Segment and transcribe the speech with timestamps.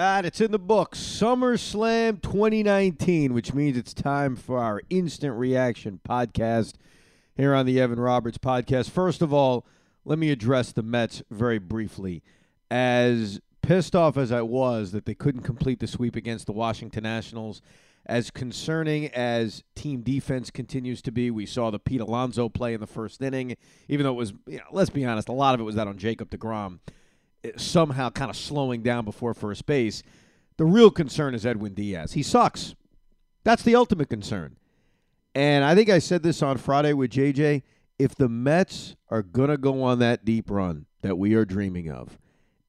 [0.00, 1.00] And it's in the books.
[1.00, 6.74] SummerSlam 2019, which means it's time for our instant reaction podcast
[7.36, 8.90] here on the Evan Roberts podcast.
[8.90, 9.66] First of all,
[10.04, 12.22] let me address the Mets very briefly.
[12.70, 17.02] As pissed off as I was that they couldn't complete the sweep against the Washington
[17.02, 17.60] Nationals,
[18.06, 22.78] as concerning as team defense continues to be, we saw the Pete Alonso play in
[22.78, 23.56] the first inning,
[23.88, 25.88] even though it was, you know, let's be honest, a lot of it was that
[25.88, 26.78] on Jacob DeGrom
[27.44, 30.02] Eh, somehow kind of slowing down before first base.
[30.56, 32.12] The real concern is Edwin Diaz.
[32.12, 32.74] He sucks.
[33.44, 34.56] That's the ultimate concern.
[35.34, 37.62] And I think I said this on Friday with JJ.
[37.98, 41.90] If the Mets are going to go on that deep run that we are dreaming
[41.90, 42.18] of,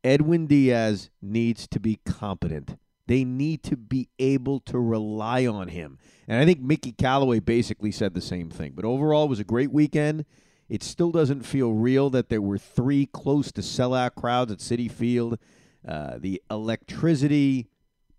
[0.03, 2.77] Edwin Diaz needs to be competent.
[3.07, 5.97] They need to be able to rely on him.
[6.27, 8.73] And I think Mickey Callaway basically said the same thing.
[8.75, 10.25] But overall, it was a great weekend.
[10.69, 14.89] It still doesn't feel real that there were three close to sellout crowds at Citi
[14.89, 15.39] Field.
[15.87, 17.67] Uh, the electricity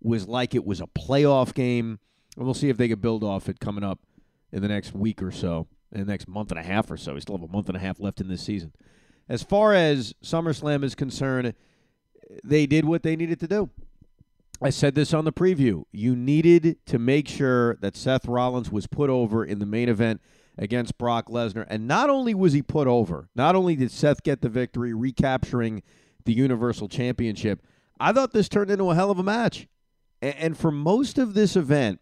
[0.01, 1.99] was like it was a playoff game.
[2.35, 3.99] And we'll see if they can build off it coming up
[4.51, 7.13] in the next week or so, in the next month and a half or so.
[7.13, 8.73] We still have a month and a half left in this season.
[9.29, 11.53] As far as SummerSlam is concerned,
[12.43, 13.69] they did what they needed to do.
[14.61, 15.83] I said this on the preview.
[15.91, 20.21] You needed to make sure that Seth Rollins was put over in the main event
[20.61, 21.65] against Brock Lesnar.
[21.67, 25.81] And not only was he put over, not only did Seth get the victory, recapturing
[26.23, 27.63] the Universal Championship,
[27.99, 29.67] I thought this turned into a hell of a match.
[30.21, 31.99] And for most of this event,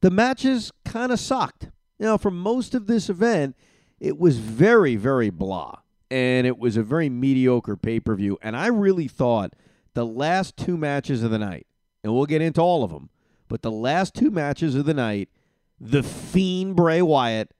[0.00, 1.70] the matches kind of sucked.
[2.00, 3.56] You for most of this event,
[4.00, 5.76] it was very, very blah.
[6.10, 8.38] And it was a very mediocre pay per view.
[8.42, 9.54] And I really thought
[9.94, 11.68] the last two matches of the night,
[12.02, 13.08] and we'll get into all of them,
[13.48, 15.28] but the last two matches of the night
[15.80, 17.52] the Fiend Bray Wyatt,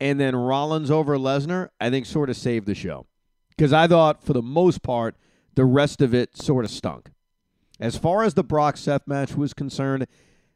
[0.00, 3.06] and then Rollins over Lesnar, I think sort of saved the show.
[3.50, 5.16] Because I thought, for the most part,
[5.54, 7.10] the rest of it sort of stunk.
[7.78, 10.06] As far as the Brock Seth match was concerned,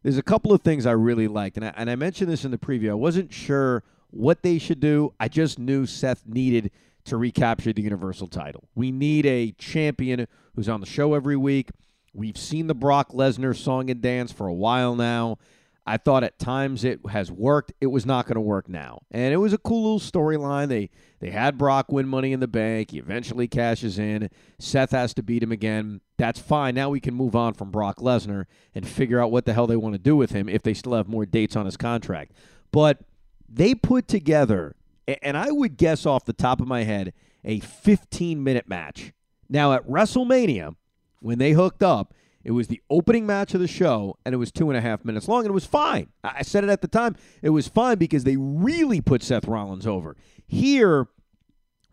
[0.03, 1.57] there's a couple of things I really liked.
[1.57, 2.91] And I, and I mentioned this in the preview.
[2.91, 5.15] I wasn't sure what they should do.
[5.19, 6.71] I just knew Seth needed
[7.05, 8.69] to recapture the Universal title.
[8.75, 11.71] We need a champion who's on the show every week.
[12.13, 15.39] We've seen the Brock Lesnar song and dance for a while now.
[15.87, 17.73] I thought at times it has worked.
[17.81, 19.03] It was not going to work now.
[19.11, 20.69] And it was a cool little storyline.
[20.69, 20.91] They
[21.21, 22.91] they had Brock win money in the bank.
[22.91, 24.31] He eventually cashes in.
[24.59, 26.01] Seth has to beat him again.
[26.17, 26.75] That's fine.
[26.75, 29.77] Now we can move on from Brock Lesnar and figure out what the hell they
[29.77, 32.33] want to do with him if they still have more dates on his contract.
[32.73, 33.01] But
[33.49, 34.77] they put together
[35.23, 37.13] and I would guess off the top of my head
[37.45, 39.13] a 15 minute match.
[39.49, 40.77] Now at WrestleMania,
[41.21, 42.15] when they hooked up,
[42.45, 45.05] it was the opening match of the show, and it was two and a half
[45.05, 46.09] minutes long, and it was fine.
[46.23, 47.17] I said it at the time.
[47.41, 50.15] It was fine because they really put Seth Rollins over.
[50.47, 51.09] Here,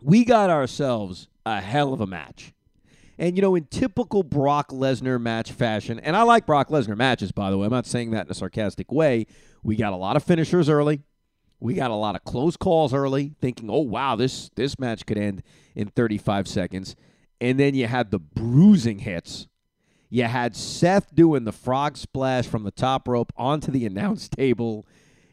[0.02, 2.52] we got ourselves a hell of a match.
[3.18, 7.32] And, you know, in typical Brock Lesnar match fashion, and I like Brock Lesnar matches,
[7.32, 9.26] by the way, I'm not saying that in a sarcastic way.
[9.62, 11.02] We got a lot of finishers early.
[11.60, 15.18] We got a lot of close calls early, thinking, oh, wow, this, this match could
[15.18, 15.42] end
[15.74, 16.96] in 35 seconds.
[17.40, 19.46] And then you had the bruising hits
[20.12, 24.86] you had Seth doing the frog splash from the top rope onto the announce table.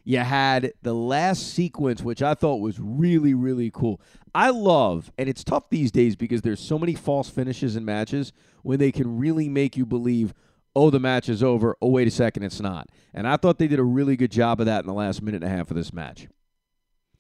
[0.06, 4.00] You had the last sequence, which I thought was really, really cool.
[4.34, 8.32] I love, and it's tough these days because there's so many false finishes in matches
[8.64, 10.34] when they can really make you believe,
[10.74, 11.76] oh, the match is over.
[11.82, 12.88] Oh, wait a second, it's not.
[13.14, 15.44] And I thought they did a really good job of that in the last minute
[15.44, 16.30] and a half of this match.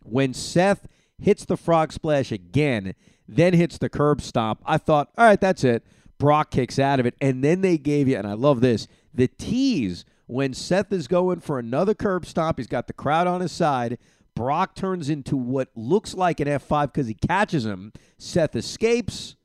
[0.06, 0.88] When Seth
[1.18, 2.96] hits the frog splash again,
[3.28, 5.84] then hits the curb stomp, I thought, all right, that's it.
[6.20, 7.16] Brock kicks out of it.
[7.20, 11.40] And then they gave you, and I love this, the tease when Seth is going
[11.40, 12.60] for another curb stomp.
[12.60, 13.98] He's got the crowd on his side.
[14.36, 17.92] Brock turns into what looks like an F5 because he catches him.
[18.18, 19.36] Seth escapes,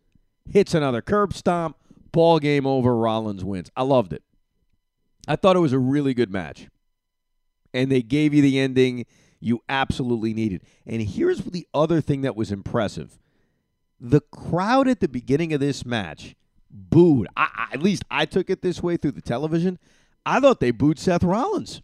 [0.50, 1.76] hits another curb stomp.
[2.12, 2.96] Ball game over.
[2.96, 3.70] Rollins wins.
[3.76, 4.22] I loved it.
[5.26, 6.68] I thought it was a really good match.
[7.72, 9.06] And they gave you the ending
[9.40, 10.62] you absolutely needed.
[10.86, 13.18] And here's the other thing that was impressive
[14.00, 16.34] the crowd at the beginning of this match
[16.74, 17.28] booed.
[17.36, 19.78] I, I, at least I took it this way through the television.
[20.26, 21.80] I thought they booed Seth Rollins.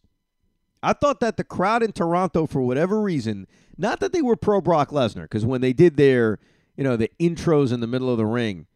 [0.83, 3.47] I thought that the crowd in Toronto, for whatever reason,
[3.77, 6.39] not that they were pro Brock Lesnar, because when they did their,
[6.77, 8.67] you know, the intros in the middle of the ring,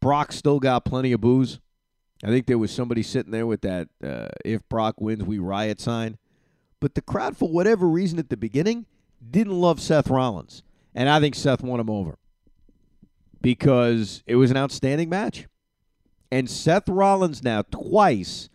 [0.00, 1.60] Brock still got plenty of boos.
[2.24, 5.80] I think there was somebody sitting there with that uh, "If Brock wins, we riot"
[5.80, 6.18] sign.
[6.80, 8.86] But the crowd, for whatever reason, at the beginning,
[9.30, 10.64] didn't love Seth Rollins,
[10.94, 12.18] and I think Seth won him over
[13.40, 15.46] because it was an outstanding match.
[16.32, 18.48] And Seth Rollins now twice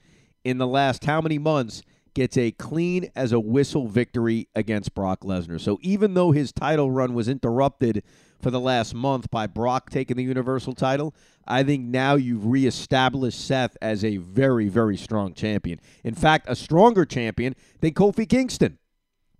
[0.43, 1.83] in the last how many months
[2.15, 5.61] gets a clean as a whistle victory against Brock Lesnar.
[5.61, 8.01] So even though his title run was interrupted
[8.41, 11.13] for the last month by Brock taking the Universal title,
[11.45, 15.79] I think now you've reestablished Seth as a very, very strong champion.
[16.03, 18.79] In fact, a stronger champion than Kofi Kingston.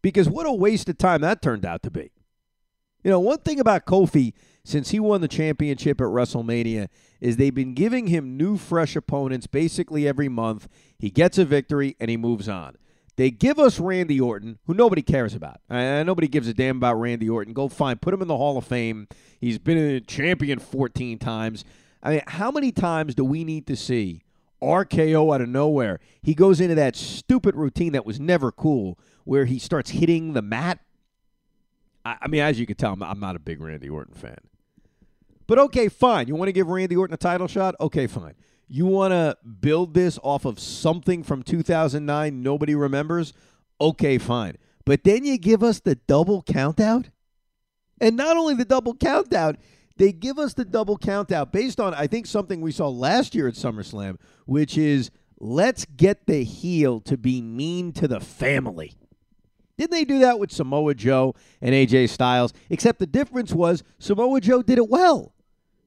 [0.04, 2.12] Because what a waste of time that turned out to be.
[3.04, 4.34] You know, one thing about Kofi
[4.68, 6.90] since he won the championship at WrestleMania
[7.22, 10.68] is they've been giving him new fresh opponents basically every month.
[11.00, 12.76] He gets a victory and he moves on.
[13.16, 15.62] They give us Randy Orton, who nobody cares about.
[15.70, 17.54] Uh, nobody gives a damn about Randy Orton.
[17.54, 19.08] Go find, put him in the Hall of Fame.
[19.40, 21.64] He's been a champion 14 times.
[22.04, 24.22] I mean, how many times do we need to see
[24.62, 26.02] RKO out of nowhere?
[26.22, 30.42] He goes into that stupid routine that was never cool, where he starts hitting the
[30.42, 30.80] mat.
[32.04, 34.38] I, I mean, as you can tell, I'm, I'm not a big Randy Orton fan.
[35.48, 36.28] But okay, fine.
[36.28, 37.76] You want to give Randy Orton a title shot?
[37.80, 38.36] Okay, fine.
[38.68, 43.34] You want to build this off of something from 2009 nobody remembers?
[43.80, 44.58] Okay, fine.
[44.86, 47.10] But then you give us the double countout?
[48.00, 49.56] And not only the double countout,
[49.96, 53.48] they give us the double countout based on, I think, something we saw last year
[53.48, 58.98] at SummerSlam, which is let's get the heel to be mean to the family.
[59.78, 62.54] Didn't they do that with Samoa Joe and AJ Styles?
[62.70, 65.34] Except the difference was Samoa Joe did it well.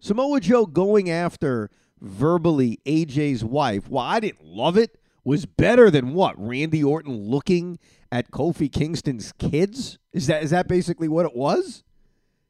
[0.00, 1.70] Samoa Joe going after
[2.00, 6.35] verbally AJ's wife, while I didn't love it, was better than what?
[6.38, 7.79] Randy Orton looking
[8.11, 9.99] at Kofi Kingston's kids?
[10.12, 11.85] Is that is that basically what it was?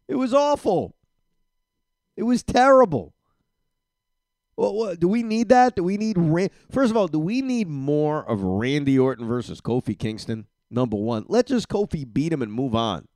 [0.08, 0.94] It was awful.
[2.16, 3.14] It was terrible.
[4.56, 5.74] Well, what, do we need that?
[5.74, 9.60] Do we need Ran- First of all, do we need more of Randy Orton versus
[9.60, 10.46] Kofi Kingston?
[10.70, 11.24] Number 1.
[11.28, 13.08] let's just Kofi beat him and move on.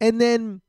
[0.00, 0.60] And then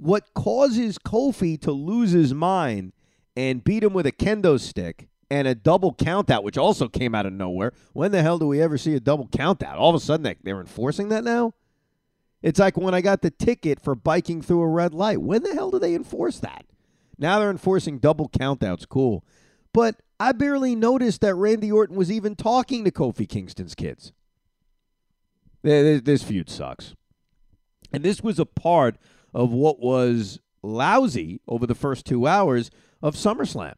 [0.00, 2.92] what causes Kofi to lose his mind
[3.36, 7.26] and beat him with a kendo stick and a double countout, which also came out
[7.26, 7.72] of nowhere.
[7.92, 9.76] When the hell do we ever see a double countout?
[9.76, 11.52] All of a sudden, they're enforcing that now?
[12.42, 15.20] It's like when I got the ticket for biking through a red light.
[15.20, 16.64] When the hell do they enforce that?
[17.18, 18.88] Now they're enforcing double countouts.
[18.88, 19.24] Cool.
[19.74, 24.12] But I barely noticed that Randy Orton was even talking to Kofi Kingston's kids.
[25.62, 26.94] This feud sucks.
[27.92, 28.96] And this was a part
[29.32, 32.70] of what was lousy over the first two hours
[33.02, 33.74] of SummerSlam.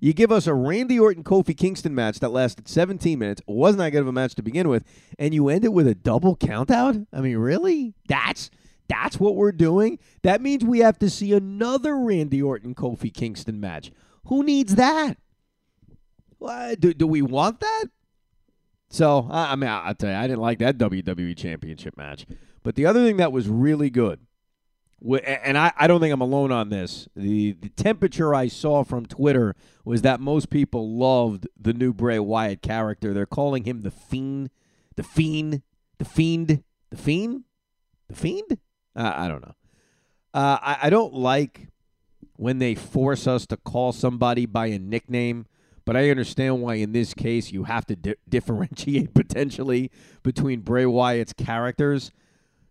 [0.00, 3.90] You give us a Randy Orton Kofi Kingston match that lasted 17 minutes, wasn't that
[3.90, 4.84] good of a match to begin with,
[5.18, 7.06] and you end it with a double countout?
[7.12, 7.94] I mean, really?
[8.08, 8.50] That's
[8.86, 9.98] that's what we're doing?
[10.22, 13.90] That means we have to see another Randy Orton Kofi Kingston match.
[14.26, 15.16] Who needs that?
[16.38, 17.84] What, do, do we want that?
[18.90, 22.26] So, I, I mean, I'll tell you, I didn't like that WWE Championship match.
[22.62, 24.20] But the other thing that was really good
[25.04, 27.08] and I, I don't think I'm alone on this.
[27.14, 29.54] The the temperature I saw from Twitter
[29.84, 33.12] was that most people loved the new Bray Wyatt character.
[33.12, 34.50] They're calling him the Fiend,
[34.96, 35.62] the Fiend,
[35.98, 37.44] the Fiend, the Fiend,
[38.08, 38.58] the Fiend.
[38.96, 39.54] Uh, I don't know.
[40.32, 41.68] Uh, I, I don't like
[42.36, 45.46] when they force us to call somebody by a nickname,
[45.84, 49.90] but I understand why in this case you have to di- differentiate potentially
[50.22, 52.10] between Bray Wyatt's characters.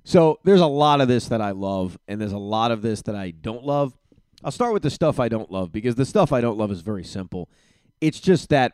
[0.03, 3.01] So there's a lot of this that I love, and there's a lot of this
[3.03, 3.97] that I don't love.
[4.43, 6.81] I'll start with the stuff I don't love because the stuff I don't love is
[6.81, 7.49] very simple.
[8.01, 8.73] It's just that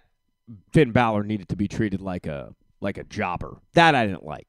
[0.73, 3.57] Finn Balor needed to be treated like a like a jobber.
[3.73, 4.47] That I didn't like.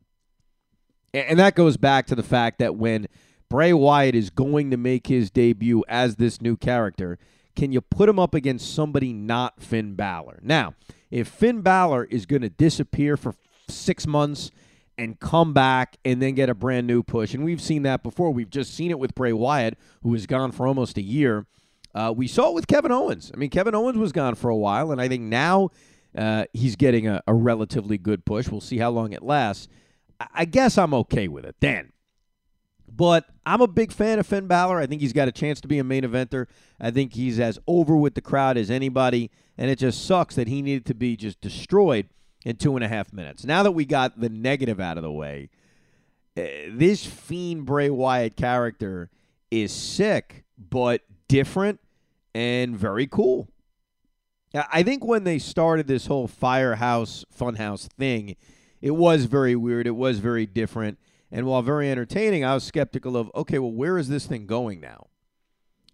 [1.12, 3.09] And that goes back to the fact that when
[3.49, 7.19] Bray Wyatt is going to make his debut as this new character,
[7.56, 10.38] can you put him up against somebody not Finn Balor?
[10.43, 10.75] Now,
[11.11, 13.35] if Finn Balor is going to disappear for
[13.69, 14.52] six months
[15.00, 17.33] and come back and then get a brand new push.
[17.33, 18.30] And we've seen that before.
[18.33, 21.47] We've just seen it with Bray Wyatt, who was gone for almost a year.
[21.95, 23.33] Uh, we saw it with Kevin Owens.
[23.33, 25.71] I mean, Kevin Owens was gone for a while, and I think now
[26.16, 28.49] uh, he's getting a, a, relatively good push.
[28.49, 29.69] We'll see how long it lasts.
[30.21, 31.92] I, I guess I'm okay with it then.
[32.87, 34.78] But I'm a big fan of Finn Balor.
[34.78, 36.47] I think he's got a chance to be a main eventer.
[36.78, 40.47] I think he's as over with the crowd as anybody, and it just sucks that
[40.47, 42.09] he needed to be just destroyed
[42.44, 43.44] in two and a half minutes.
[43.44, 45.50] Now that we got the negative out of the way,
[46.37, 49.11] uh, this Fiend Bray Wyatt character
[49.50, 51.80] is sick, but different
[52.35, 53.49] and very cool.
[54.54, 58.37] I think when they started this whole Firehouse Funhouse thing,
[58.80, 59.87] it was very weird.
[59.87, 60.99] It was very different.
[61.30, 64.80] And while very entertaining, I was skeptical of, okay, well, where is this thing going
[64.80, 65.06] now?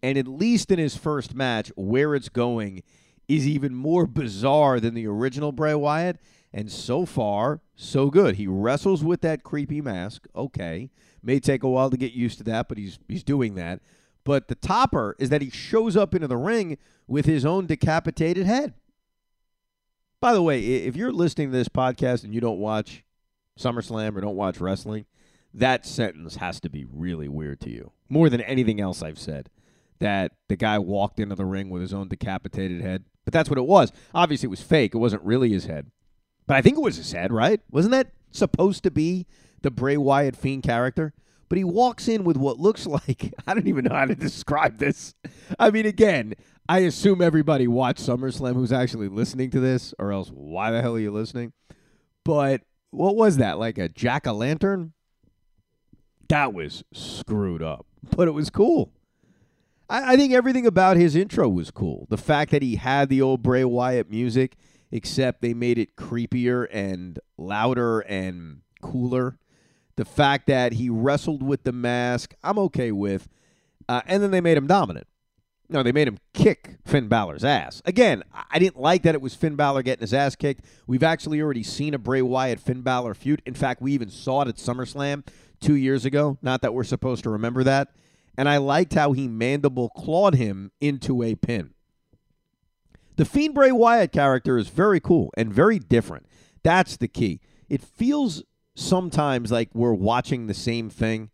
[0.03, 2.83] And at least in his first match, where it's going
[3.29, 6.19] is even more bizarre than the original Bray Wyatt.
[6.57, 8.37] And so far, so good.
[8.37, 10.27] He wrestles with that creepy mask.
[10.35, 10.89] Okay.
[11.23, 13.83] May take a while to get used to that, but he's he's doing that.
[14.25, 18.47] But the topper is that he shows up into the ring with his own decapitated
[18.47, 18.73] head.
[20.19, 23.05] By the way, if you're listening to this podcast and you don't watch
[23.61, 25.05] SummerSlam or don't watch wrestling,
[25.53, 27.93] that sentence has to be really weird to you.
[28.09, 29.51] More than anything else I've said.
[29.99, 33.05] That the guy walked into the ring with his own decapitated head.
[33.27, 33.93] But that's what it was.
[34.15, 34.95] Obviously, it was fake.
[34.95, 35.91] It wasn't really his head.
[36.47, 37.61] But I think it was his head, right?
[37.71, 39.27] Wasn't that supposed to be
[39.63, 41.13] the Bray Wyatt Fiend character?
[41.49, 44.79] But he walks in with what looks like I don't even know how to describe
[44.79, 45.15] this.
[45.59, 46.35] I mean, again,
[46.69, 50.97] I assume everybody watched SummerSlam who's actually listening to this, or else why the hell
[50.97, 51.53] are you listening?
[52.25, 53.59] But what was that?
[53.59, 54.93] Like a jack o' lantern?
[56.29, 57.87] That was screwed up,
[58.17, 58.93] but it was cool.
[59.89, 62.07] I, I think everything about his intro was cool.
[62.11, 64.57] The fact that he had the old Bray Wyatt music,
[64.91, 69.39] except they made it creepier and louder and cooler.
[69.97, 73.29] The fact that he wrestled with the mask, I'm okay with.
[73.89, 75.07] Uh, and then they made him dominant.
[75.69, 77.83] No, they made him kick Finn Balor's ass.
[77.85, 80.65] Again, I didn't like that it was Finn Balor getting his ass kicked.
[80.87, 83.43] We've actually already seen a Bray Wyatt Finn Balor feud.
[83.45, 85.27] In fact, we even saw it at SummerSlam
[85.61, 86.39] two years ago.
[86.41, 87.89] Not that we're supposed to remember that.
[88.39, 91.71] And I liked how he mandible clawed him into a pin.
[93.17, 96.27] The Fiend Bray Wyatt character is very cool and very different.
[96.63, 97.41] That's the key.
[97.69, 98.45] It feels
[98.75, 101.31] sometimes like we're watching the same thing.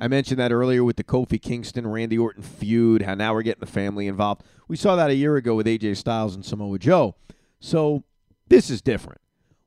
[0.00, 3.60] I mentioned that earlier with the Kofi Kingston Randy Orton feud, how now we're getting
[3.60, 4.42] the family involved.
[4.66, 7.14] We saw that a year ago with AJ Styles and Samoa Joe.
[7.60, 8.04] So
[8.48, 9.20] this is different.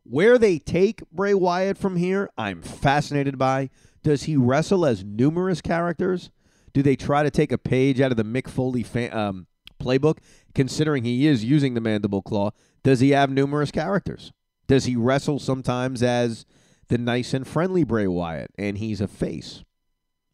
[0.04, 3.70] Where they take Bray Wyatt from here, I'm fascinated by.
[4.04, 6.32] Does he wrestle as numerous characters?
[6.74, 9.48] Do they try to take a page out of the Mick Foley fan, um,
[9.82, 10.18] playbook,
[10.54, 12.52] considering he is using the mandible claw?
[12.84, 14.32] Does he have numerous characters?
[14.68, 16.46] Does he wrestle sometimes as
[16.88, 19.64] the nice and friendly Bray Wyatt and he's a face?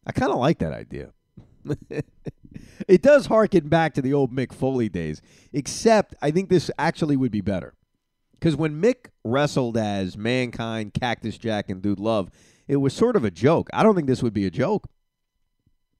[0.06, 1.12] I kind of like that idea.
[2.88, 5.20] it does harken back to the old Mick Foley days,
[5.52, 7.74] except I think this actually would be better.
[8.32, 12.30] Because when Mick wrestled as Mankind, Cactus Jack, and Dude Love,
[12.68, 13.68] it was sort of a joke.
[13.72, 14.88] I don't think this would be a joke.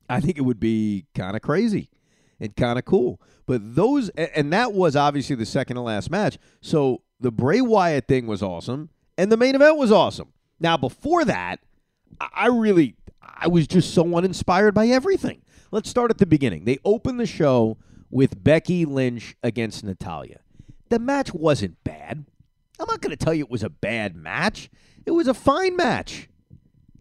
[0.09, 1.90] I think it would be kind of crazy
[2.40, 3.21] and kind of cool.
[3.47, 6.38] But those, and that was obviously the second to last match.
[6.61, 10.33] So the Bray Wyatt thing was awesome, and the main event was awesome.
[10.61, 11.61] Now, before that,
[12.21, 15.42] I really, I was just so uninspired by everything.
[15.71, 16.64] Let's start at the beginning.
[16.64, 17.78] They opened the show
[18.11, 20.40] with Becky Lynch against Natalya.
[20.88, 22.25] The match wasn't bad.
[22.80, 24.71] I'm not going to tell you it was a bad match.
[25.04, 26.28] It was a fine match.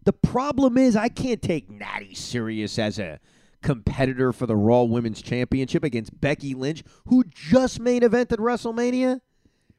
[0.04, 3.20] The problem is I can't take Natty serious as a
[3.62, 9.20] competitor for the Raw Women's Championship against Becky Lynch, who just main evented WrestleMania.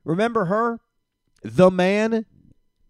[0.04, 0.80] Remember her?
[1.44, 2.26] The man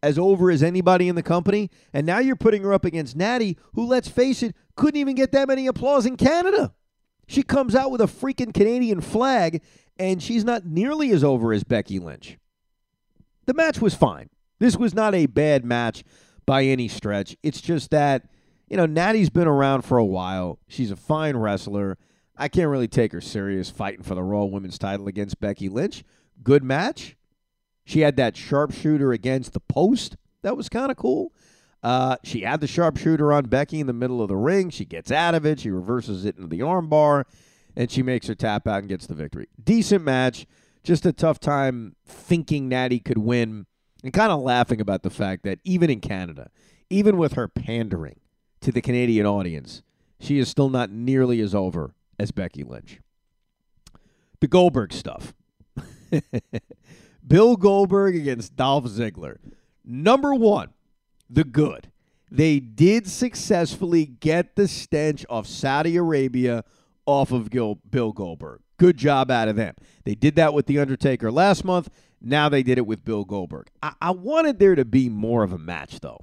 [0.01, 1.69] as over as anybody in the company.
[1.93, 5.31] And now you're putting her up against Natty, who, let's face it, couldn't even get
[5.33, 6.73] that many applause in Canada.
[7.27, 9.61] She comes out with a freaking Canadian flag
[9.97, 12.37] and she's not nearly as over as Becky Lynch.
[13.45, 14.29] The match was fine.
[14.59, 16.03] This was not a bad match
[16.45, 17.35] by any stretch.
[17.43, 18.29] It's just that,
[18.69, 20.59] you know, Natty's been around for a while.
[20.67, 21.97] She's a fine wrestler.
[22.37, 26.03] I can't really take her serious fighting for the Raw Women's title against Becky Lynch.
[26.43, 27.17] Good match.
[27.83, 30.15] She had that sharpshooter against the post.
[30.43, 31.33] That was kind of cool.
[31.81, 34.69] Uh, she had the sharpshooter on Becky in the middle of the ring.
[34.69, 35.59] She gets out of it.
[35.59, 37.25] She reverses it into the armbar
[37.75, 39.47] and she makes her tap out and gets the victory.
[39.61, 40.45] Decent match.
[40.83, 43.65] Just a tough time thinking Natty could win
[44.03, 46.51] and kind of laughing about the fact that even in Canada,
[46.89, 48.19] even with her pandering
[48.61, 49.81] to the Canadian audience,
[50.19, 52.99] she is still not nearly as over as Becky Lynch.
[54.41, 55.33] The Goldberg stuff.
[57.27, 59.37] Bill Goldberg against Dolph Ziggler.
[59.83, 60.69] Number one,
[61.29, 61.91] the good.
[62.31, 66.63] They did successfully get the stench of Saudi Arabia
[67.05, 68.61] off of Gil- Bill Goldberg.
[68.77, 69.75] Good job out of them.
[70.05, 71.89] They did that with The Undertaker last month.
[72.21, 73.67] Now they did it with Bill Goldberg.
[73.81, 76.19] I, I wanted there to be more of a match, though.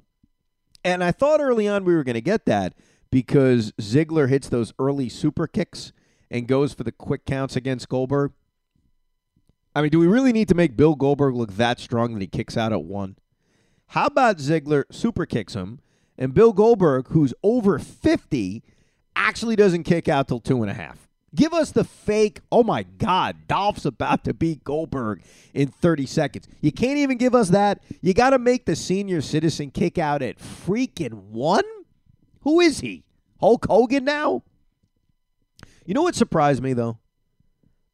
[0.87, 2.73] And I thought early on we were going to get that
[3.11, 5.91] because Ziggler hits those early super kicks
[6.31, 8.31] and goes for the quick counts against Goldberg.
[9.75, 12.27] I mean, do we really need to make Bill Goldberg look that strong that he
[12.27, 13.17] kicks out at one?
[13.87, 15.81] How about Ziggler super kicks him
[16.17, 18.63] and Bill Goldberg, who's over 50,
[19.13, 21.06] actually doesn't kick out till two and a half.
[21.37, 25.21] Give us the fake, oh my God, Dolph's about to beat Goldberg
[25.53, 26.47] in 30 seconds.
[26.61, 27.79] You can't even give us that.
[28.01, 31.63] You got to make the senior citizen kick out at freaking one?
[32.41, 33.03] Who is he?
[33.39, 34.41] Hulk Hogan now?
[35.85, 36.97] You know what surprised me, though?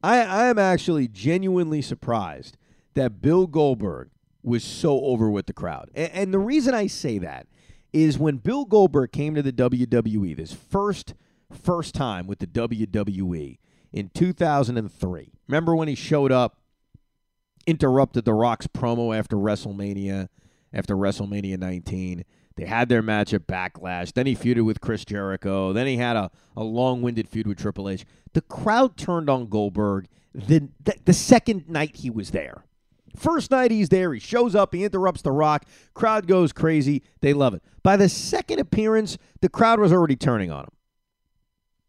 [0.01, 2.57] I, I am actually genuinely surprised
[2.93, 4.09] that Bill Goldberg
[4.41, 5.91] was so over with the crowd.
[5.93, 7.47] And, and the reason I say that
[7.91, 11.13] is when Bill Goldberg came to the WWE, this first
[11.53, 13.57] first time with the WWE
[13.91, 15.33] in 2003.
[15.47, 16.57] Remember when he showed up
[17.65, 20.27] interrupted The Rock's promo after WrestleMania,
[20.73, 22.25] after WrestleMania 19.
[22.55, 24.13] They had their match at Backlash.
[24.13, 25.73] Then he feuded with Chris Jericho.
[25.73, 28.05] Then he had a, a long winded feud with Triple H.
[28.33, 32.65] The crowd turned on Goldberg the, the, the second night he was there.
[33.15, 35.65] First night he's there, he shows up, he interrupts The Rock.
[35.93, 37.03] Crowd goes crazy.
[37.21, 37.61] They love it.
[37.83, 40.71] By the second appearance, the crowd was already turning on him.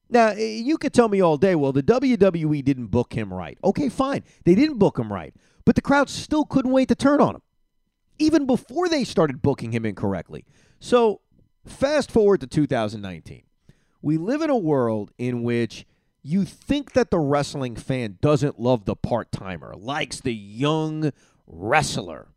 [0.09, 3.59] Now, eh, you could tell me all day, well, the WWE didn't book him right.
[3.65, 4.23] Okay, fine.
[4.45, 5.35] They didn't book him right.
[5.65, 7.43] But the crowd still couldn't wait to turn on him,
[8.19, 10.45] even before they started booking him incorrectly.
[10.79, 11.21] So,
[11.67, 13.43] fast forward to 2019.
[14.03, 15.87] We live in a world in which
[16.23, 21.13] you think that the wrestling fan doesn't love the part timer, likes the young
[21.47, 22.29] wrestler,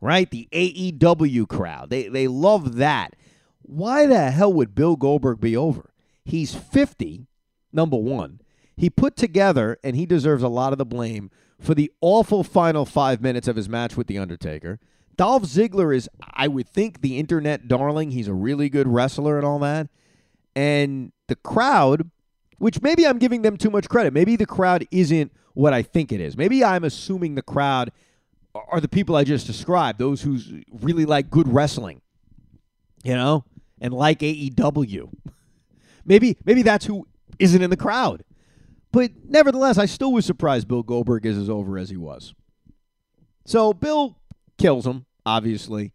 [0.00, 0.30] right?
[0.30, 1.90] The AEW crowd.
[1.90, 3.16] They, they love that.
[3.62, 5.89] Why the hell would Bill Goldberg be over?
[6.30, 7.26] He's 50,
[7.72, 8.40] number one.
[8.76, 12.86] He put together, and he deserves a lot of the blame for the awful final
[12.86, 14.78] five minutes of his match with The Undertaker.
[15.16, 18.12] Dolph Ziggler is, I would think, the internet darling.
[18.12, 19.88] He's a really good wrestler and all that.
[20.54, 22.08] And the crowd,
[22.58, 24.12] which maybe I'm giving them too much credit.
[24.12, 26.36] Maybe the crowd isn't what I think it is.
[26.36, 27.90] Maybe I'm assuming the crowd
[28.54, 30.38] are the people I just described, those who
[30.80, 32.02] really like good wrestling,
[33.02, 33.44] you know,
[33.80, 35.10] and like AEW.
[36.10, 37.06] maybe maybe that's who
[37.38, 38.24] isn't in the crowd.
[38.92, 42.34] But nevertheless, I still was surprised Bill Goldberg is as over as he was.
[43.46, 44.18] So Bill
[44.58, 45.92] kills him, obviously.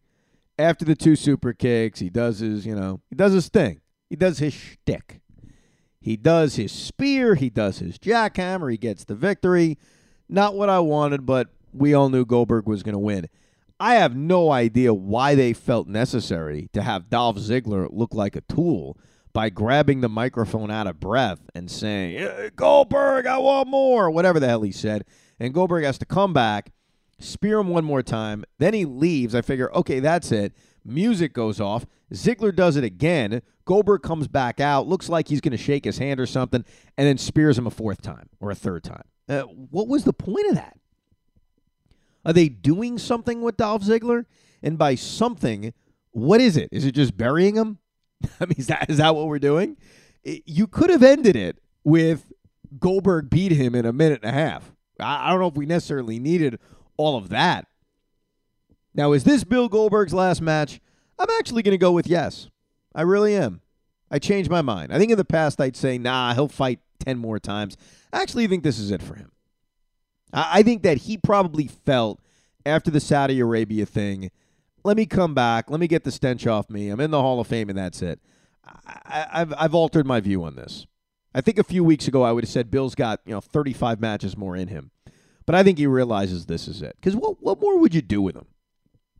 [0.58, 3.82] After the two super kicks, he does his, you know, he does his thing.
[4.10, 5.20] He does his shtick.
[6.00, 7.36] He does his spear.
[7.36, 8.72] He does his jackhammer.
[8.72, 9.78] He gets the victory.
[10.30, 13.28] Not what I wanted, but we all knew Goldberg was going to win.
[13.78, 18.42] I have no idea why they felt necessary to have Dolph Ziggler look like a
[18.42, 18.98] tool
[19.36, 24.48] by grabbing the microphone out of breath and saying, Goldberg, I want more, whatever the
[24.48, 25.04] hell he said.
[25.42, 26.72] And Goldberg has to come back,
[27.20, 28.46] spear him one more time.
[28.60, 29.36] Then he leaves.
[29.36, 30.54] I figure, okay, that's it.
[30.86, 31.86] Music goes off.
[32.14, 33.42] Ziggler does it again.
[33.66, 36.64] Goldberg comes back out, looks like he's going to shake his hand or something,
[36.98, 39.04] and then spears him a fourth time or a third time.
[39.28, 40.80] Uh, what was the point of that?
[42.26, 44.28] Are they doing something with Dolph Ziggler?
[44.64, 45.74] And by something,
[46.12, 46.70] what is it?
[46.72, 47.80] Is it just burying him?
[48.40, 49.78] I mean, is that is that what we're doing?
[50.24, 52.32] It, you could have ended it with
[52.80, 54.72] Goldberg beat him in a minute and a half.
[55.00, 56.60] I, I don't know if we necessarily needed
[56.98, 57.68] all of that.
[58.94, 60.80] Now, is this Bill Goldberg's last match?
[61.20, 62.50] I'm actually going to go with yes.
[62.94, 63.62] I really am.
[64.10, 64.94] I changed my mind.
[64.94, 67.76] I think in the past I'd say, nah, he'll fight 10 more times.
[68.14, 69.32] I actually think this is it for him.
[70.32, 72.22] I, I think that he probably felt
[72.66, 74.32] after the Saudi Arabia thing
[74.86, 75.70] let me come back.
[75.70, 76.90] Let me get the stench off me.
[76.90, 78.20] I'm in the Hall of Fame, and that's it.
[78.86, 80.86] I, have I've altered my view on this.
[81.34, 84.00] I think a few weeks ago I would have said Bill's got you know 35
[84.00, 84.92] matches more in him,
[85.46, 86.96] but I think he realizes this is it.
[87.00, 88.48] Because what what more would you do with him?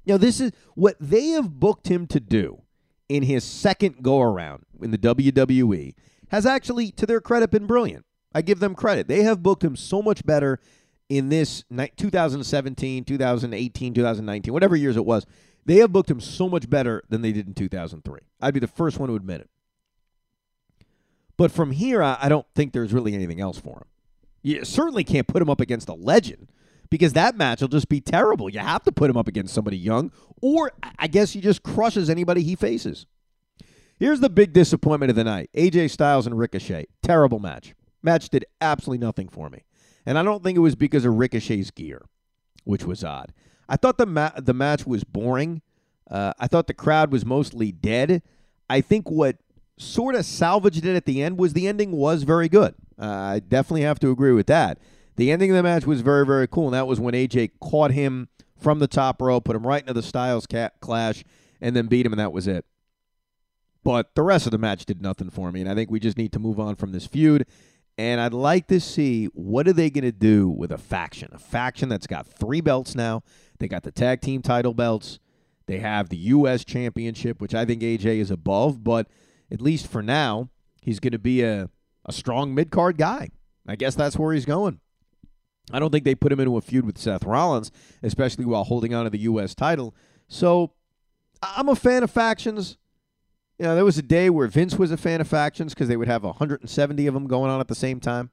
[0.06, 2.62] You know, this is what they have booked him to do
[3.10, 5.94] in his second go around in the WWE
[6.30, 8.06] has actually, to their credit, been brilliant.
[8.34, 9.08] I give them credit.
[9.08, 10.60] They have booked him so much better
[11.10, 11.64] in this
[11.98, 15.26] 2017, 2018, 2019, whatever years it was.
[15.66, 18.20] They have booked him so much better than they did in 2003.
[18.42, 19.50] I'd be the first one to admit it.
[21.38, 23.86] But from here, I, I don't think there's really anything else for him.
[24.42, 26.50] You certainly can't put him up against a legend
[26.90, 28.50] because that match will just be terrible.
[28.50, 32.10] You have to put him up against somebody young, or I guess he just crushes
[32.10, 33.08] anybody he faces.
[33.98, 36.86] Here's the big disappointment of the night AJ Styles and Ricochet.
[37.02, 37.74] Terrible match.
[38.04, 39.64] Match did absolutely nothing for me.
[40.06, 42.06] And I don't think it was because of Ricochet's gear,
[42.66, 43.34] which was odd.
[43.68, 45.62] I thought the ma- the match was boring.
[46.10, 48.22] Uh, I thought the crowd was mostly dead.
[48.70, 49.38] I think what
[49.78, 52.76] sort of salvaged it at the end was the ending was very good.
[53.00, 54.80] Uh, I definitely have to agree with that.
[55.18, 57.92] The ending of the match was very very cool, and that was when AJ caught
[57.92, 60.48] him from the top row, put him right into the Styles
[60.82, 61.24] clash,
[61.62, 62.66] and then beat him, and that was it.
[63.84, 66.18] But the rest of the match did nothing for me, and I think we just
[66.18, 67.46] need to move on from this feud.
[67.98, 71.38] And I'd like to see what are they going to do with a faction, a
[71.38, 73.24] faction that's got three belts now.
[73.60, 75.20] They got the tag team title belts.
[75.68, 76.64] They have the U.S.
[76.64, 79.08] Championship, which I think AJ is above, but
[79.52, 80.50] at least for now,
[80.82, 81.70] he's going to be a,
[82.06, 83.30] a strong mid card guy.
[83.68, 84.80] I guess that's where he's going.
[85.72, 87.72] I don't think they put him into a feud with Seth Rollins,
[88.04, 89.56] especially while holding on to the U.S.
[89.56, 89.96] title.
[90.28, 90.74] So
[91.42, 92.78] I'm a fan of factions.
[93.58, 95.98] You know, there was a day where Vince was a fan of factions because they
[95.98, 98.30] would have 170 of them going on at the same time.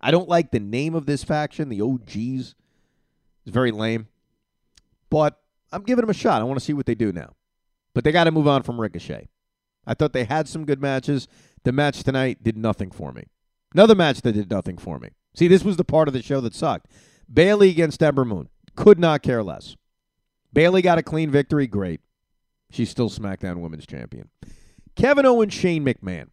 [0.00, 2.54] I don't like the name of this faction, the OGs.
[3.44, 4.08] It's very lame.
[5.10, 5.38] But
[5.72, 6.40] I'm giving them a shot.
[6.40, 7.34] I want to see what they do now.
[7.94, 9.28] But they got to move on from Ricochet.
[9.86, 11.26] I thought they had some good matches.
[11.64, 13.24] The match tonight did nothing for me.
[13.74, 15.10] Another match that did nothing for me.
[15.34, 16.88] See, this was the part of the show that sucked.
[17.32, 18.48] Bayley against Ember Moon.
[18.76, 19.76] Could not care less.
[20.52, 21.66] Bayley got a clean victory.
[21.66, 22.00] Great.
[22.70, 24.28] She's still SmackDown Women's Champion.
[24.94, 26.28] Kevin Owens, Shane McMahon.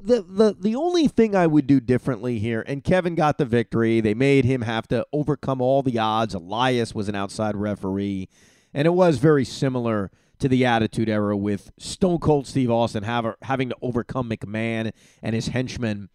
[0.00, 4.00] The, the the only thing I would do differently here, and Kevin got the victory.
[4.00, 6.34] They made him have to overcome all the odds.
[6.34, 8.28] Elias was an outside referee,
[8.74, 13.34] and it was very similar to the Attitude Era with Stone Cold Steve Austin have,
[13.42, 16.10] having to overcome McMahon and his henchmen,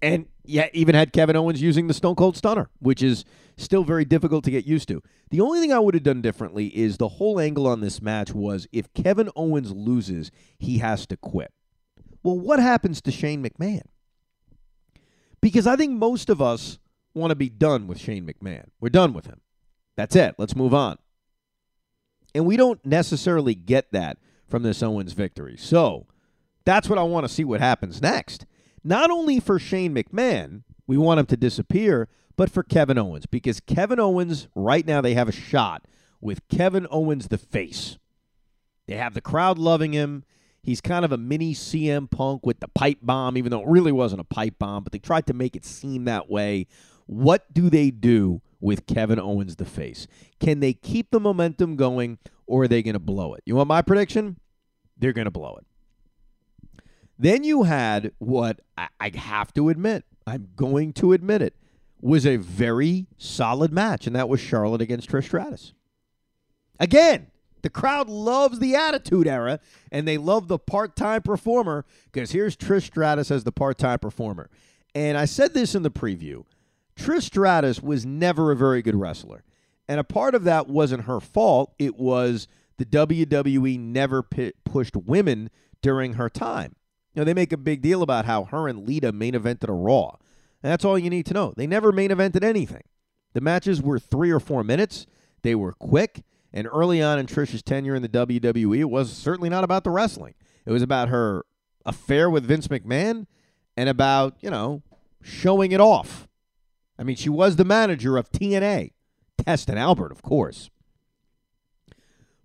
[0.00, 3.24] and yet even had Kevin Owens using the Stone Cold Stunner, which is
[3.56, 5.02] still very difficult to get used to.
[5.30, 8.32] The only thing I would have done differently is the whole angle on this match
[8.32, 11.52] was if Kevin Owens loses, he has to quit.
[12.24, 13.84] Well, what happens to Shane McMahon?
[15.40, 16.78] Because I think most of us
[17.14, 18.64] want to be done with Shane McMahon.
[18.80, 19.40] We're done with him.
[19.96, 20.34] That's it.
[20.38, 20.96] Let's move on.
[22.34, 25.56] And we don't necessarily get that from this Owens victory.
[25.56, 26.06] So
[26.64, 28.46] that's what I want to see what happens next.
[28.82, 33.60] Not only for Shane McMahon, we want him to disappear, but for Kevin Owens, because
[33.60, 35.86] Kevin Owens, right now, they have a shot
[36.20, 37.98] with Kevin Owens, the face.
[38.86, 40.24] They have the crowd loving him.
[40.64, 43.92] He's kind of a mini CM Punk with the pipe bomb, even though it really
[43.92, 46.66] wasn't a pipe bomb, but they tried to make it seem that way.
[47.04, 50.06] What do they do with Kevin Owens, the face?
[50.40, 53.42] Can they keep the momentum going, or are they going to blow it?
[53.44, 54.38] You want my prediction?
[54.96, 55.66] They're going to blow it.
[57.18, 61.54] Then you had what I, have to admit, I'm going to admit it,
[62.00, 65.74] was a very solid match, and that was Charlotte against Trish Stratus.
[66.80, 67.26] Again,
[67.64, 69.58] the crowd loves the Attitude Era,
[69.90, 73.98] and they love the part time performer because here's Trish Stratus as the part time
[73.98, 74.50] performer.
[74.94, 76.44] And I said this in the preview
[76.94, 79.44] Trish Stratus was never a very good wrestler.
[79.88, 85.48] And a part of that wasn't her fault, it was the WWE never pushed women
[85.80, 86.76] during her time.
[87.14, 89.72] You know, they make a big deal about how her and Lita main evented a
[89.72, 90.16] Raw.
[90.62, 91.54] And that's all you need to know.
[91.56, 92.82] They never main evented anything.
[93.32, 95.06] The matches were three or four minutes,
[95.40, 96.24] they were quick,
[96.54, 99.90] and early on in Trish's tenure in the WWE, it was certainly not about the
[99.90, 100.34] wrestling.
[100.64, 101.44] It was about her
[101.84, 103.26] affair with Vince McMahon
[103.76, 104.82] and about, you know,
[105.20, 106.28] showing it off.
[106.96, 108.92] I mean, she was the manager of TNA,
[109.36, 110.70] Test and Albert, of course.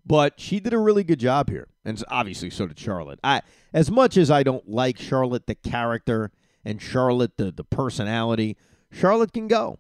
[0.04, 1.68] But she did a really good job here.
[1.86, 3.20] And obviously so did Charlotte.
[3.24, 3.44] I
[3.74, 6.32] as much as I don't like Charlotte the character
[6.66, 8.58] and Charlotte the, the personality,
[8.92, 9.78] Charlotte can go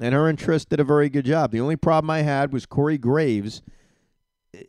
[0.00, 1.50] and her and did a very good job.
[1.50, 3.62] The only problem I had was Corey Graves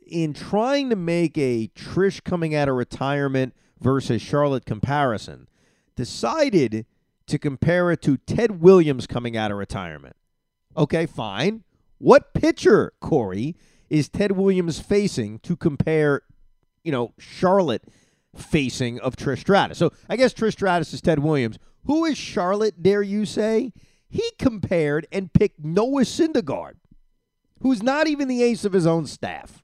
[0.08, 5.48] in trying to make a Trish coming out of retirement versus Charlotte comparison,
[5.96, 6.86] decided
[7.28, 10.16] to compare it to Ted Williams coming out of retirement.
[10.76, 11.64] Okay, fine.
[11.98, 13.56] What pitcher, Corey,
[13.90, 16.22] is Ted Williams facing to compare,
[16.84, 17.84] you know, Charlotte
[18.36, 19.78] facing of Trish Stratus?
[19.78, 21.60] So I guess Trish Stratus is Ted Williams.
[21.86, 23.74] Who is Charlotte, dare you say?
[24.14, 26.76] He compared and picked Noah Syndergaard,
[27.62, 29.64] who's not even the ace of his own staff.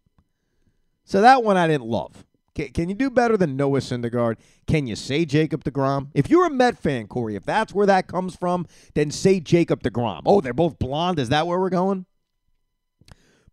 [1.05, 2.25] So that one I didn't love.
[2.55, 4.37] Can, can you do better than Noah Syndergaard?
[4.65, 6.07] Can you say Jacob DeGrom?
[6.15, 9.83] If you're a Met fan, Corey, if that's where that comes from, then say Jacob
[9.83, 10.23] DeGrom.
[10.25, 11.19] Oh, they're both blonde.
[11.19, 12.07] Is that where we're going?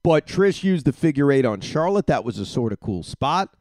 [0.03, 2.07] But Trish used the figure eight on Charlotte.
[2.07, 3.55] That was a sort of cool spot.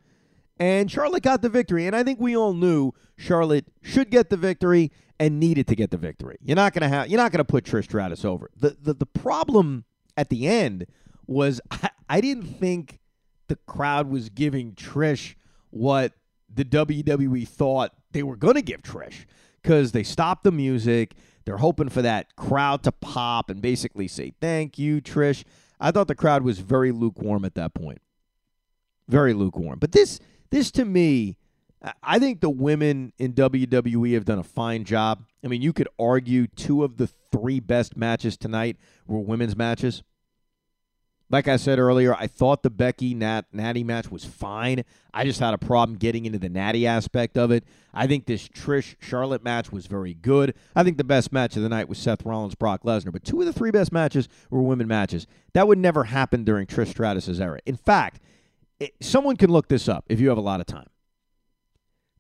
[0.58, 1.86] And Charlotte got the victory.
[1.86, 5.92] And I think we all knew Charlotte should get the victory and needed to get
[5.92, 6.38] the victory.
[6.42, 8.50] You're not gonna have you're not gonna put Trish Stratus over.
[8.58, 9.86] The the, the problem
[10.18, 10.88] at the end
[11.28, 13.00] was I, I didn't think
[13.48, 15.36] the crowd was giving Trish
[15.70, 16.14] what
[16.54, 19.26] the WWE thought they were gonna give Trish.
[19.62, 21.16] Because they stopped the music.
[21.46, 25.44] They're hoping for that crowd to pop and basically say, Thank you, Trish.
[25.80, 28.02] I thought the crowd was very lukewarm at that point.
[29.08, 29.80] Very lukewarm.
[29.80, 30.20] But this
[30.56, 31.38] this to me
[32.02, 35.24] I think the women in WWE have done a fine job.
[35.44, 40.02] I mean, you could argue two of the three best matches tonight were women's matches.
[41.30, 44.84] Like I said earlier, I thought the Becky Nat Natty match was fine.
[45.14, 47.64] I just had a problem getting into the Natty aspect of it.
[47.94, 50.54] I think this Trish Charlotte match was very good.
[50.76, 53.12] I think the best match of the night was Seth Rollins Brock Lesnar.
[53.12, 55.26] But two of the three best matches were women matches.
[55.54, 57.60] That would never happen during Trish Stratus's era.
[57.66, 58.22] In fact,
[58.80, 60.90] it, someone can look this up if you have a lot of time.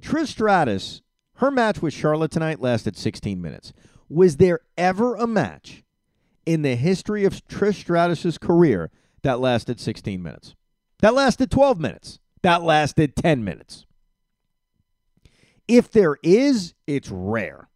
[0.01, 1.01] Trish Stratus,
[1.35, 3.73] her match with Charlotte tonight lasted 16 minutes.
[4.09, 5.83] Was there ever a match
[6.45, 8.91] in the history of Trish Stratus's career
[9.23, 10.55] that lasted 16 minutes?
[10.99, 12.19] That lasted 12 minutes.
[12.43, 13.85] That lasted 10 minutes.
[15.67, 17.69] If there is, it's rare.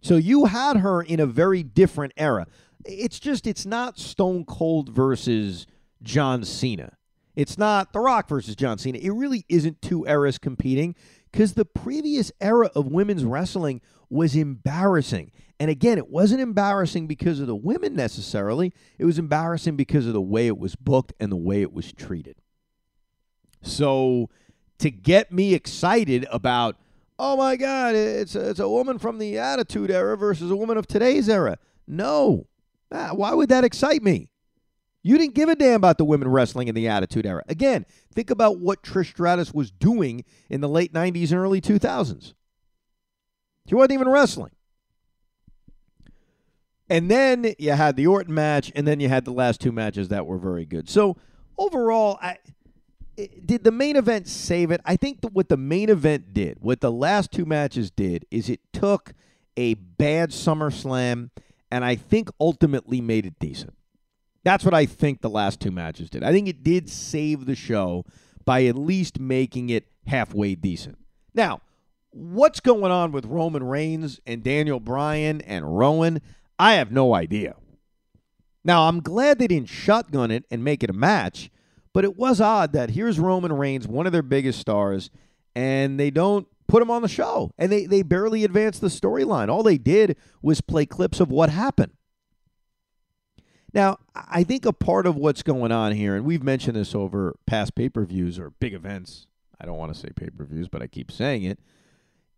[0.00, 2.46] So you had her in a very different era.
[2.84, 5.66] It's just, it's not Stone Cold versus
[6.02, 6.96] John Cena.
[7.36, 8.98] It's not The Rock versus John Cena.
[8.98, 10.94] It really isn't two eras competing
[11.30, 15.30] because the previous era of women's wrestling was embarrassing.
[15.58, 18.72] And again, it wasn't embarrassing because of the women necessarily.
[18.98, 21.92] It was embarrassing because of the way it was booked and the way it was
[21.92, 22.36] treated.
[23.62, 24.30] So
[24.78, 26.76] to get me excited about,
[27.18, 30.78] oh my God, it's a, it's a woman from the Attitude Era versus a woman
[30.78, 31.58] of today's era.
[31.86, 32.46] No.
[32.90, 34.29] Ah, why would that excite me?
[35.02, 37.42] You didn't give a damn about the women wrestling in the Attitude Era.
[37.48, 42.34] Again, think about what Trish Stratus was doing in the late 90s and early 2000s.
[43.66, 44.52] She wasn't even wrestling.
[46.90, 50.08] And then you had the Orton match, and then you had the last two matches
[50.08, 50.90] that were very good.
[50.90, 51.16] So
[51.56, 52.38] overall, I
[53.44, 54.80] did the main event save it?
[54.84, 58.48] I think that what the main event did, what the last two matches did, is
[58.48, 59.12] it took
[59.56, 61.30] a bad SummerSlam
[61.70, 63.74] and I think ultimately made it decent.
[64.44, 66.22] That's what I think the last two matches did.
[66.22, 68.04] I think it did save the show
[68.44, 70.98] by at least making it halfway decent.
[71.34, 71.60] Now,
[72.10, 76.20] what's going on with Roman Reigns and Daniel Bryan and Rowan?
[76.58, 77.56] I have no idea.
[78.64, 81.50] Now, I'm glad they didn't shotgun it and make it a match
[81.92, 85.10] but it was odd that here's Roman Reigns, one of their biggest stars,
[85.54, 87.50] and they don't put him on the show.
[87.58, 89.48] And they, they barely advanced the storyline.
[89.48, 91.92] All they did was play clips of what happened.
[93.72, 97.36] Now, I think a part of what's going on here, and we've mentioned this over
[97.46, 99.26] past pay per views or big events,
[99.60, 101.58] I don't want to say pay per views, but I keep saying it,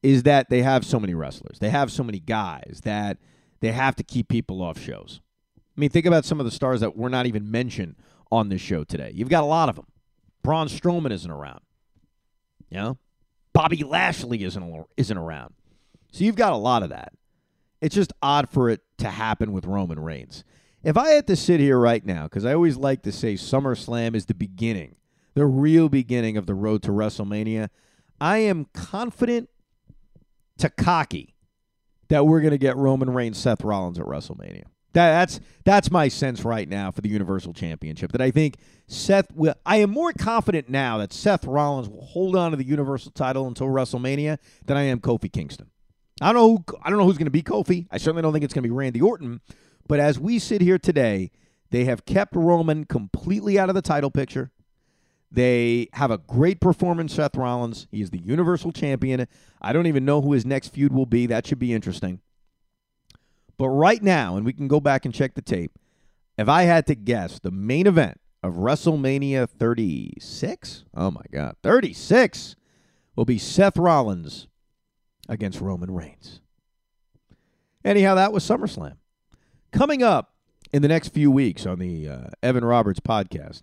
[0.03, 1.59] is that they have so many wrestlers.
[1.59, 3.19] They have so many guys that
[3.61, 5.21] they have to keep people off shows.
[5.77, 7.97] I mean, think about some of the stars that were not even mentioned
[8.31, 9.13] on this show today.
[9.15, 9.87] You've got a lot of them.
[10.43, 11.61] Braun Strowman isn't around.
[12.69, 12.99] You know?
[13.53, 15.55] Bobby Lashley isn't isn't around.
[16.11, 17.13] So you've got a lot of that.
[17.81, 20.45] It's just odd for it to happen with Roman Reigns.
[20.85, 24.15] If I had to sit here right now, because I always like to say SummerSlam
[24.15, 24.97] is the beginning,
[25.35, 27.69] the real beginning of the road to WrestleMania,
[28.21, 29.49] I am confident
[30.59, 31.35] to cocky
[32.09, 34.65] that we're going to get Roman Reigns, Seth Rollins at WrestleMania.
[34.95, 38.13] That, that's that's my sense right now for the Universal Championship.
[38.13, 39.55] That I think Seth will.
[39.65, 43.47] I am more confident now that Seth Rollins will hold on to the Universal title
[43.47, 45.71] until WrestleMania than I am Kofi Kingston.
[46.21, 46.49] I don't know.
[46.57, 47.87] Who, I don't know who's going to be Kofi.
[47.91, 49.41] I certainly don't think it's going to be Randy Orton.
[49.89, 51.31] But as we sit here today,
[51.71, 54.51] they have kept Roman completely out of the title picture.
[55.31, 57.89] They have a great performance, Seth Rollins.
[57.91, 59.27] He is the Universal Champion.
[59.63, 61.27] I don't even know who his next feud will be.
[61.27, 62.21] That should be interesting.
[63.57, 65.73] But right now, and we can go back and check the tape,
[66.37, 72.57] if I had to guess, the main event of WrestleMania 36, oh my God, 36
[73.17, 74.49] will be Seth Rollins
[75.29, 76.41] against Roman Reigns.
[77.85, 78.97] Anyhow, that was SummerSlam.
[79.73, 80.35] Coming up
[80.71, 83.63] in the next few weeks on the uh, Evan Roberts podcast,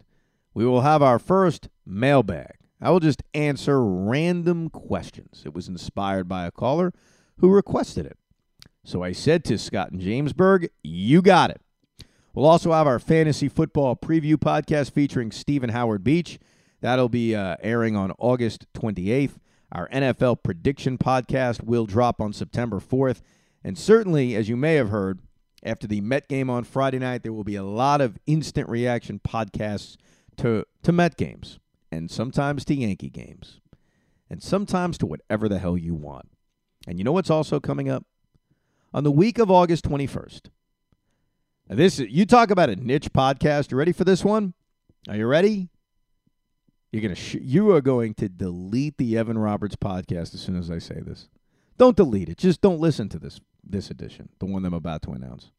[0.55, 2.53] we will have our first mailbag.
[2.81, 5.43] I will just answer random questions.
[5.45, 6.93] It was inspired by a caller
[7.37, 8.17] who requested it.
[8.83, 11.61] So I said to Scott and Jamesburg, you got it.
[12.33, 16.39] We'll also have our fantasy football preview podcast featuring Stephen Howard Beach.
[16.81, 19.37] That'll be uh, airing on August 28th.
[19.71, 23.21] Our NFL prediction podcast will drop on September 4th.
[23.63, 25.19] And certainly, as you may have heard,
[25.63, 29.19] after the Met game on Friday night, there will be a lot of instant reaction
[29.19, 29.97] podcasts
[30.37, 31.59] to, to Met games,
[31.91, 33.59] and sometimes to Yankee games,
[34.29, 36.29] and sometimes to whatever the hell you want.
[36.87, 38.05] And you know what's also coming up?
[38.93, 40.49] on the week of August 21st.
[41.67, 43.71] This you talk about a niche podcast.
[43.71, 44.53] You ready for this one?
[45.07, 45.69] Are you ready?
[46.91, 50.71] You're gonna sh- you are going to delete the Evan Roberts podcast as soon as
[50.71, 51.29] I say this.
[51.77, 52.37] Don't delete it.
[52.37, 55.51] Just don't listen to this this edition, the one I'm about to announce.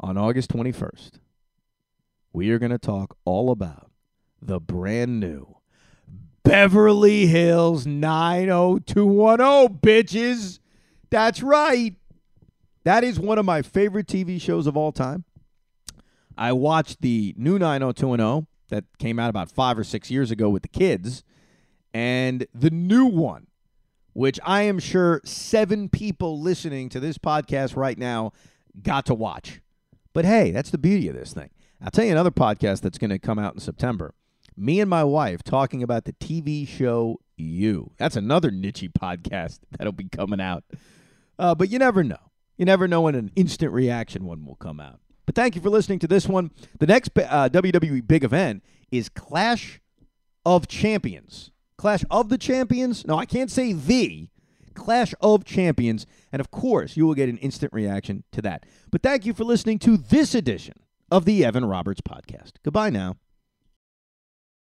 [0.00, 1.20] On August 21st,
[2.32, 3.90] we are going to talk all about
[4.42, 5.56] the brand new
[6.42, 10.58] Beverly Hills 90210 bitches.
[11.10, 11.94] That's right.
[12.84, 15.24] That is one of my favorite TV shows of all time.
[16.36, 20.62] I watched the new 90210 that came out about five or six years ago with
[20.62, 21.24] the kids,
[21.94, 23.46] and the new one,
[24.14, 28.32] which I am sure seven people listening to this podcast right now
[28.82, 29.60] got to watch.
[30.14, 31.50] But hey, that's the beauty of this thing.
[31.82, 34.14] I'll tell you another podcast that's going to come out in September.
[34.56, 37.90] Me and my wife talking about the TV show You.
[37.98, 40.64] That's another niche podcast that'll be coming out.
[41.38, 42.30] Uh, but you never know.
[42.56, 45.00] You never know when an instant reaction one will come out.
[45.26, 46.52] But thank you for listening to this one.
[46.78, 49.80] The next uh, WWE big event is Clash
[50.46, 51.50] of Champions.
[51.76, 53.06] Clash of the Champions?
[53.06, 54.28] No, I can't say the.
[54.74, 56.06] Clash of Champions.
[56.32, 58.64] And of course, you will get an instant reaction to that.
[58.90, 60.74] But thank you for listening to this edition
[61.10, 62.52] of the Evan Roberts Podcast.
[62.62, 63.16] Goodbye now.